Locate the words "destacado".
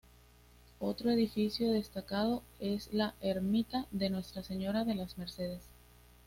1.71-2.41